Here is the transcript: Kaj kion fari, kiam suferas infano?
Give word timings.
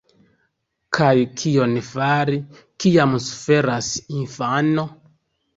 Kaj 0.97 1.11
kion 1.41 1.75
fari, 1.89 2.39
kiam 2.85 3.13
suferas 3.27 3.91
infano? 4.23 4.91